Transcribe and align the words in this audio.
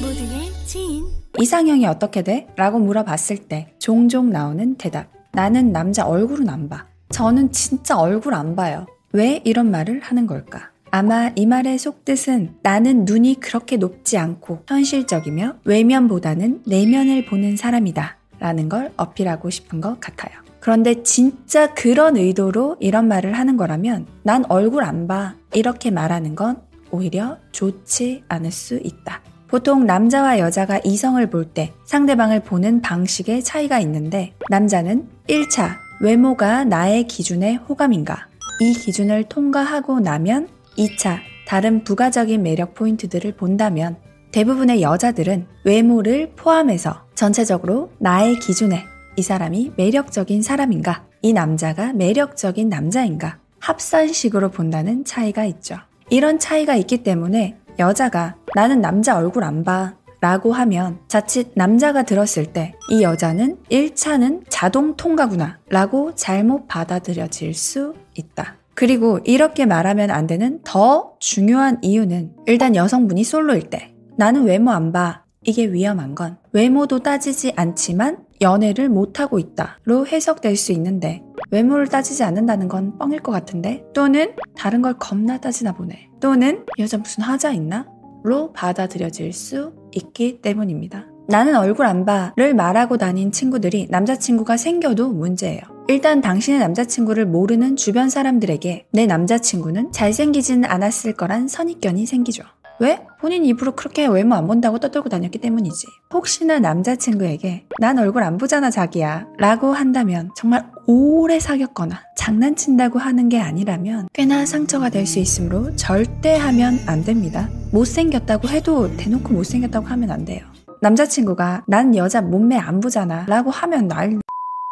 모두의 0.00 0.52
지인 0.64 1.06
이상형이 1.38 1.86
어떻게 1.86 2.22
돼? 2.22 2.46
라고 2.56 2.78
물어봤을 2.78 3.48
때 3.48 3.74
종종 3.78 4.30
나오는 4.30 4.76
대답. 4.76 5.08
나는 5.32 5.72
남자 5.72 6.06
얼굴은 6.06 6.48
안 6.48 6.68
봐. 6.68 6.86
저는 7.10 7.52
진짜 7.52 7.96
얼굴 7.98 8.34
안 8.34 8.54
봐요. 8.56 8.86
왜 9.12 9.40
이런 9.44 9.70
말을 9.70 10.00
하는 10.00 10.26
걸까? 10.26 10.70
아마 10.90 11.30
이 11.36 11.46
말의 11.46 11.78
속뜻은 11.78 12.58
나는 12.62 13.04
눈이 13.04 13.40
그렇게 13.40 13.76
높지 13.76 14.18
않고 14.18 14.64
현실적이며 14.66 15.56
외면보다는 15.64 16.62
내면을 16.66 17.26
보는 17.26 17.56
사람이다. 17.56 18.16
라는 18.38 18.68
걸 18.68 18.92
어필하고 18.96 19.50
싶은 19.50 19.80
것 19.80 20.00
같아요. 20.00 20.38
그런데 20.60 21.02
진짜 21.02 21.72
그런 21.74 22.16
의도로 22.16 22.76
이런 22.80 23.08
말을 23.08 23.32
하는 23.32 23.56
거라면 23.56 24.06
난 24.22 24.44
얼굴 24.48 24.84
안 24.84 25.06
봐. 25.06 25.34
이렇게 25.54 25.90
말하는 25.90 26.34
건 26.34 26.62
오히려 26.90 27.38
좋지 27.52 28.24
않을 28.28 28.50
수 28.50 28.76
있다. 28.76 29.22
보통 29.48 29.86
남자와 29.86 30.38
여자가 30.38 30.80
이성을 30.84 31.24
볼 31.30 31.52
때 31.54 31.72
상대방을 31.84 32.40
보는 32.40 32.82
방식의 32.82 33.42
차이가 33.42 33.78
있는데 33.80 34.34
남자는 34.50 35.08
1차 35.28 35.76
외모가 36.00 36.64
나의 36.64 37.06
기준의 37.06 37.56
호감인가 37.56 38.28
이 38.60 38.72
기준을 38.74 39.24
통과하고 39.24 40.00
나면 40.00 40.48
2차 40.76 41.18
다른 41.46 41.82
부가적인 41.82 42.42
매력 42.42 42.74
포인트들을 42.74 43.32
본다면 43.32 43.96
대부분의 44.32 44.82
여자들은 44.82 45.46
외모를 45.64 46.32
포함해서 46.36 47.06
전체적으로 47.14 47.90
나의 47.98 48.38
기준에 48.38 48.84
이 49.16 49.22
사람이 49.22 49.72
매력적인 49.76 50.42
사람인가 50.42 51.06
이 51.22 51.32
남자가 51.32 51.94
매력적인 51.94 52.68
남자인가 52.68 53.38
합산식으로 53.60 54.50
본다는 54.50 55.04
차이가 55.04 55.44
있죠. 55.46 55.76
이런 56.10 56.38
차이가 56.38 56.76
있기 56.76 57.02
때문에 57.02 57.56
여자가 57.78 58.36
나는 58.54 58.80
남자 58.80 59.16
얼굴 59.16 59.44
안 59.44 59.64
봐. 59.64 59.94
라고 60.20 60.52
하면 60.52 60.98
자칫 61.06 61.52
남자가 61.54 62.02
들었을 62.02 62.46
때 62.46 62.74
이 62.90 63.02
여자는 63.04 63.58
1차는 63.70 64.42
자동 64.48 64.96
통과구나 64.96 65.58
라고 65.68 66.12
잘못 66.16 66.66
받아들여질 66.66 67.54
수 67.54 67.94
있다. 68.16 68.56
그리고 68.74 69.20
이렇게 69.24 69.64
말하면 69.64 70.10
안 70.10 70.26
되는 70.26 70.60
더 70.64 71.12
중요한 71.20 71.78
이유는 71.82 72.32
일단 72.46 72.74
여성분이 72.74 73.22
솔로일 73.22 73.70
때 73.70 73.94
나는 74.16 74.44
외모 74.44 74.72
안 74.72 74.90
봐. 74.90 75.22
이게 75.44 75.66
위험한 75.66 76.16
건 76.16 76.36
외모도 76.52 76.98
따지지 76.98 77.52
않지만 77.54 78.18
연애를 78.40 78.88
못하고 78.88 79.38
있다로 79.38 80.06
해석될 80.08 80.56
수 80.56 80.72
있는데 80.72 81.22
외모를 81.52 81.86
따지지 81.86 82.24
않는다는 82.24 82.66
건 82.66 82.98
뻥일 82.98 83.20
것 83.20 83.30
같은데 83.30 83.84
또는 83.94 84.34
다른 84.56 84.82
걸 84.82 84.94
겁나 84.94 85.38
따지나 85.38 85.72
보네 85.72 86.08
또는 86.20 86.66
여자 86.80 86.98
무슨 86.98 87.22
하자 87.22 87.52
있나? 87.52 87.86
로 88.24 88.52
받아들여질 88.52 89.32
수 89.32 89.72
있기 89.92 90.40
때문입니다. 90.42 91.06
나는 91.28 91.56
얼굴 91.56 91.86
안 91.86 92.04
봐를 92.04 92.54
말하고 92.54 92.96
다닌 92.96 93.30
친구들이 93.30 93.88
남자친구가 93.90 94.56
생겨도 94.56 95.10
문제예요. 95.10 95.60
일단 95.88 96.20
당신의 96.20 96.60
남자친구를 96.60 97.26
모르는 97.26 97.76
주변 97.76 98.08
사람들에게 98.08 98.86
내 98.92 99.06
남자친구는 99.06 99.92
잘생기진 99.92 100.64
않았을 100.64 101.12
거란 101.14 101.48
선입견이 101.48 102.06
생기죠. 102.06 102.44
왜? 102.80 103.04
본인 103.20 103.44
입으로 103.44 103.72
그렇게 103.72 104.06
외모 104.06 104.36
안 104.36 104.46
본다고 104.46 104.78
떠들고 104.78 105.08
다녔기 105.08 105.38
때문이지. 105.38 105.86
혹시나 106.14 106.60
남자친구에게 106.60 107.66
난 107.80 107.98
얼굴 107.98 108.22
안 108.22 108.38
보잖아 108.38 108.70
자기야 108.70 109.26
라고 109.38 109.72
한다면 109.72 110.30
정말 110.36 110.70
오래 110.86 111.40
사귀었거나 111.40 112.00
장난친다고 112.16 112.98
하는 113.00 113.28
게 113.28 113.40
아니라면 113.40 114.08
꽤나 114.12 114.46
상처가 114.46 114.90
될 114.90 115.06
수 115.08 115.18
있으므로 115.18 115.74
절대 115.74 116.36
하면 116.36 116.78
안 116.86 117.02
됩니다. 117.02 117.48
못생겼다고 117.72 118.48
해도 118.48 118.94
대놓고 118.96 119.32
못생겼다고 119.32 119.86
하면 119.86 120.10
안 120.10 120.24
돼요. 120.24 120.44
남자친구가 120.80 121.64
난 121.66 121.96
여자 121.96 122.20
몸매 122.20 122.56
안 122.56 122.80
보잖아 122.80 123.24
라고 123.26 123.50
하면 123.50 123.88
날 123.88 124.18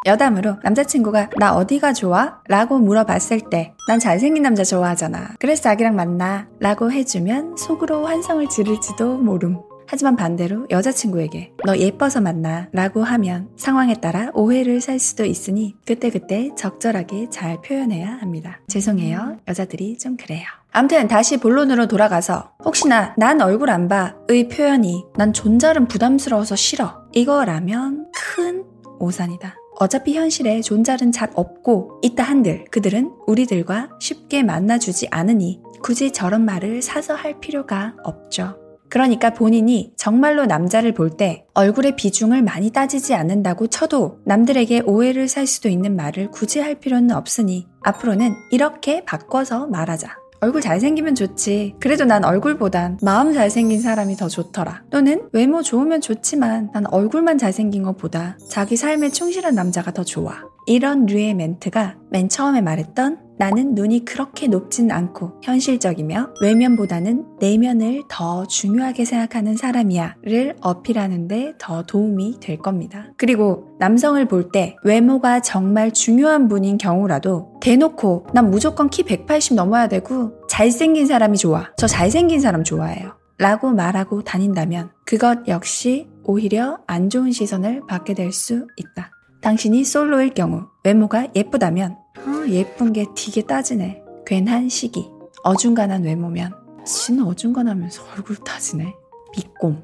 여담으로 0.07 0.57
남자친구가 0.63 1.31
나 1.39 1.57
어디가 1.57 1.93
좋아? 1.93 2.39
라고 2.49 2.79
물어봤을 2.79 3.49
때 3.51 3.73
난 3.89 3.99
잘생긴 4.01 4.43
남자 4.43 4.65
좋아하잖아. 4.65 5.35
그래서 5.39 5.63
자기랑 5.63 5.95
만나. 5.95 6.49
라고 6.59 6.91
해주면 6.91 7.57
속으로 7.57 8.05
환성을 8.07 8.49
지를지도 8.49 9.19
모름. 9.19 9.61
하지만 9.89 10.17
반대로 10.17 10.67
여자친구에게 10.71 11.53
너 11.65 11.77
예뻐서 11.77 12.21
만나 12.21 12.67
라고 12.73 13.05
하면 13.05 13.49
상황에 13.57 13.95
따라 13.95 14.31
오해를 14.35 14.81
살 14.81 14.99
수도 14.99 15.25
있으니 15.25 15.77
그때그때 15.87 16.51
적절하게 16.57 17.31
잘 17.31 17.61
표현해야 17.63 18.09
합니다. 18.21 18.59
죄송해요. 18.67 19.37
여자들이 19.47 19.97
좀 19.99 20.17
그래요. 20.17 20.43
암튼 20.73 21.07
다시 21.07 21.37
본론으로 21.37 21.87
돌아가서 21.87 22.51
혹시나 22.65 23.15
난 23.17 23.41
얼굴 23.41 23.71
안 23.71 23.87
봐의 23.87 24.49
표현이 24.49 25.05
난 25.17 25.33
존잘은 25.33 25.87
부담스러워서 25.87 26.57
싫어 26.57 27.05
이거라면 27.13 28.09
큰 28.13 28.65
오산이다. 28.99 29.55
어차피 29.79 30.15
현실에 30.17 30.61
존잘은 30.61 31.13
잘 31.13 31.31
없고 31.35 32.01
있다 32.03 32.23
한들 32.23 32.65
그들은 32.71 33.13
우리들과 33.27 33.91
쉽게 34.01 34.43
만나주지 34.43 35.09
않으니 35.11 35.61
굳이 35.83 36.11
저런 36.13 36.45
말을 36.45 36.83
사서 36.83 37.15
할 37.15 37.41
필요가 37.41 37.95
없죠. 38.03 38.57
그러니까 38.89 39.31
본인이 39.31 39.93
정말로 39.97 40.47
남자를 40.47 40.93
볼 40.93 41.17
때 41.17 41.45
얼굴의 41.55 41.97
비중을 41.97 42.43
많이 42.43 42.71
따지지 42.71 43.15
않는다고 43.15 43.67
쳐도 43.67 44.21
남들에게 44.25 44.83
오해를 44.87 45.29
살 45.29 45.47
수도 45.47 45.69
있는 45.69 45.97
말을 45.97 46.31
굳이 46.31 46.61
할 46.61 46.77
필요는 46.77 47.15
없으니 47.15 47.67
앞으로는 47.83 48.35
이렇게 48.51 49.05
바꿔서 49.05 49.67
말하자. 49.67 50.26
얼굴 50.41 50.61
잘생기면 50.61 51.15
좋지. 51.15 51.77
그래도 51.81 52.05
난 52.05 52.25
얼굴보단 52.25 52.99
마음 53.03 53.33
잘생긴 53.33 53.81
사람이 53.81 54.17
더 54.17 54.29
좋더라. 54.29 54.85
또는 54.91 55.29
외모 55.33 55.63
좋으면 55.63 56.01
좋지만 56.01 56.71
난 56.73 56.87
얼굴만 56.87 57.39
잘생긴 57.39 57.83
것보다 57.83 58.39
자기 58.49 58.77
삶에 58.77 59.11
충실한 59.11 59.55
남자가 59.55 59.93
더 59.93 60.05
좋아. 60.05 60.43
이런 60.67 61.07
류의 61.07 61.35
멘트가 61.35 61.97
맨 62.11 62.29
처음에 62.29 62.61
말했던 62.61 63.26
나는 63.39 63.75
눈이 63.75 64.05
그렇게 64.05 64.49
높진 64.49 64.91
않고 64.91 65.41
현실적이며 65.43 66.35
외면보다는 66.41 67.37
내면을 67.41 68.03
더 68.09 68.47
중요하게 68.47 69.05
생각하는 69.05 69.57
사람이야를 69.57 70.57
어필하는데 70.61 71.55
더 71.59 71.83
도움이 71.83 72.41
될 72.41 72.59
겁니다. 72.59 73.07
그리고 73.17 73.77
남성을 73.79 74.25
볼 74.29 74.51
때 74.53 74.77
외모가 74.85 75.41
정말 75.41 75.93
중요한 75.93 76.49
분인 76.49 76.79
경우라도 76.79 77.59
대놓고 77.61 78.29
난 78.33 78.51
무조건 78.51 78.89
키 78.89 79.03
180 79.03 79.57
넘어야 79.57 79.89
되고 79.89 80.33
잘생긴 80.49 81.07
사람이 81.07 81.37
좋아. 81.37 81.71
저 81.77 81.87
잘생긴 81.87 82.41
사람 82.41 82.63
좋아해요. 82.63 83.17
라고 83.39 83.71
말하고 83.71 84.23
다닌다면 84.23 84.91
그것 85.05 85.47
역시 85.49 86.09
오히려 86.25 86.79
안 86.87 87.11
좋은 87.11 87.33
시선을 87.33 87.83
받게 87.87 88.15
될 88.15 88.33
수 88.33 88.67
있다. 88.77 89.11
당신이 89.43 89.85
솔로일 89.85 90.31
경우 90.35 90.63
외모가 90.85 91.29
예쁘다면 91.37 91.97
어, 92.19 92.49
예쁜 92.49 92.93
게 92.93 93.07
되게 93.17 93.43
따지네. 93.43 94.03
괜한 94.25 94.69
시기. 94.69 95.11
어중간한 95.43 96.05
외모면 96.05 96.53
진 96.85 97.23
어중간하면서 97.23 98.03
얼굴 98.17 98.37
따지네. 98.37 98.95
비꼼. 99.33 99.83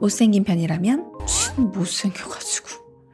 못생긴 0.00 0.44
편이라면 0.44 1.12
진 1.26 1.70
못생겨가지고 1.70 2.68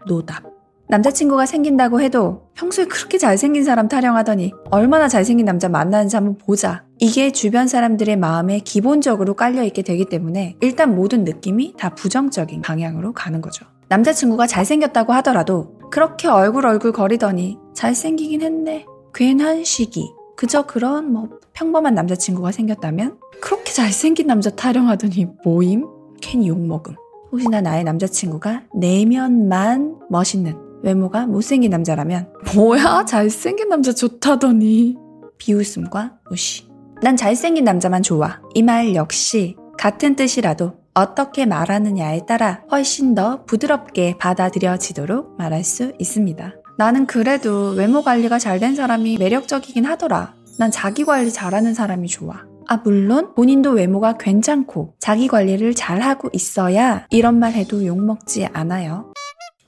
노답. 0.06 0.44
남자친구가 0.88 1.46
생긴다고 1.46 2.00
해도 2.00 2.48
평소에 2.54 2.86
그렇게 2.86 3.16
잘생긴 3.16 3.62
사람 3.62 3.86
타령하더니 3.86 4.52
얼마나 4.72 5.06
잘생긴 5.06 5.46
남자 5.46 5.68
만나는지 5.68 6.16
한번 6.16 6.36
보자. 6.36 6.84
이게 6.98 7.30
주변 7.30 7.68
사람들의 7.68 8.16
마음에 8.16 8.58
기본적으로 8.58 9.34
깔려있게 9.34 9.82
되기 9.82 10.06
때문에 10.06 10.56
일단 10.60 10.96
모든 10.96 11.22
느낌이 11.22 11.74
다 11.78 11.94
부정적인 11.94 12.62
방향으로 12.62 13.12
가는 13.12 13.40
거죠. 13.40 13.66
남자친구가 13.88 14.48
잘생겼다고 14.48 15.12
하더라도 15.14 15.78
그렇게 15.90 16.26
얼굴 16.28 16.66
얼굴 16.66 16.92
거리더니 16.92 17.58
잘생기긴 17.80 18.42
했네. 18.42 18.84
괜한 19.14 19.64
시기. 19.64 20.12
그저 20.36 20.66
그런 20.66 21.10
뭐 21.14 21.30
평범한 21.54 21.94
남자친구가 21.94 22.52
생겼다면 22.52 23.16
그렇게 23.40 23.72
잘생긴 23.72 24.26
남자 24.26 24.50
타령하더니 24.50 25.28
모임? 25.44 25.86
괜히 26.20 26.48
욕먹음. 26.48 26.94
혹시나 27.32 27.62
나의 27.62 27.84
남자친구가 27.84 28.64
내면만 28.74 29.96
멋있는 30.10 30.56
외모가 30.82 31.26
못생긴 31.26 31.70
남자라면 31.70 32.30
뭐야 32.54 33.06
잘생긴 33.06 33.70
남자 33.70 33.94
좋다더니 33.94 34.98
비웃음과 35.38 36.18
무시. 36.28 36.68
난 37.00 37.16
잘생긴 37.16 37.64
남자만 37.64 38.02
좋아. 38.02 38.42
이 38.54 38.60
말 38.62 38.94
역시 38.94 39.56
같은 39.78 40.16
뜻이라도 40.16 40.74
어떻게 40.92 41.46
말하느냐에 41.46 42.26
따라 42.26 42.62
훨씬 42.70 43.14
더 43.14 43.42
부드럽게 43.46 44.18
받아들여지도록 44.18 45.38
말할 45.38 45.64
수 45.64 45.94
있습니다. 45.98 46.52
나는 46.80 47.04
그래도 47.04 47.74
외모 47.76 48.00
관리가 48.02 48.38
잘 48.38 48.58
된 48.58 48.74
사람이 48.74 49.18
매력적이긴 49.18 49.84
하더라. 49.84 50.32
난 50.58 50.70
자기 50.70 51.04
관리 51.04 51.30
잘하는 51.30 51.74
사람이 51.74 52.08
좋아. 52.08 52.44
아, 52.68 52.78
물론 52.78 53.34
본인도 53.34 53.72
외모가 53.72 54.16
괜찮고 54.16 54.94
자기 54.98 55.28
관리를 55.28 55.74
잘하고 55.74 56.30
있어야 56.32 57.06
이런 57.10 57.38
말 57.38 57.52
해도 57.52 57.84
욕먹지 57.84 58.46
않아요. 58.54 59.09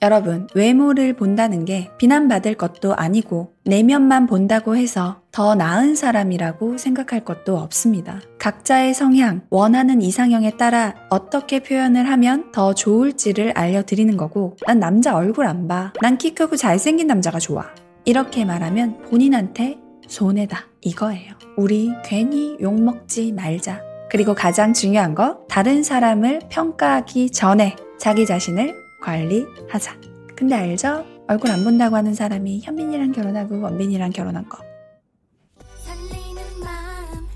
여러분, 0.02 0.48
외모를 0.54 1.12
본다는 1.12 1.64
게 1.64 1.88
비난받을 1.98 2.56
것도 2.56 2.96
아니고 2.96 3.52
내면만 3.64 4.26
본다고 4.26 4.76
해서 4.76 5.22
더 5.30 5.54
나은 5.54 5.94
사람이라고 5.94 6.76
생각할 6.76 7.24
것도 7.24 7.56
없습니다. 7.56 8.20
각자의 8.40 8.94
성향, 8.94 9.42
원하는 9.48 10.02
이상형에 10.02 10.56
따라 10.56 10.96
어떻게 11.08 11.60
표현을 11.60 12.10
하면 12.10 12.50
더 12.50 12.74
좋을지를 12.74 13.52
알려드리는 13.52 14.16
거고, 14.16 14.56
난 14.66 14.80
남자 14.80 15.14
얼굴 15.14 15.46
안 15.46 15.68
봐. 15.68 15.92
난 16.02 16.18
키 16.18 16.34
크고 16.34 16.56
잘생긴 16.56 17.06
남자가 17.06 17.38
좋아. 17.38 17.66
이렇게 18.04 18.44
말하면 18.44 19.02
본인한테 19.08 19.78
손해다. 20.08 20.66
이거예요. 20.80 21.34
우리 21.56 21.92
괜히 22.04 22.56
욕먹지 22.60 23.32
말자. 23.32 23.80
그리고 24.10 24.34
가장 24.34 24.72
중요한 24.72 25.14
거, 25.14 25.38
다른 25.48 25.84
사람을 25.84 26.40
평가하기 26.50 27.30
전에 27.30 27.76
자기 27.98 28.26
자신을 28.26 28.81
관리하자. 29.02 30.00
근데 30.36 30.54
알죠? 30.54 31.04
얼굴 31.28 31.50
안 31.50 31.64
본다고 31.64 31.96
하는 31.96 32.14
사람이 32.14 32.60
현민이랑 32.62 33.12
결혼하고 33.12 33.60
원빈이랑 33.60 34.10
결혼한 34.10 34.48
거. 34.48 34.58
마음, 36.60 37.26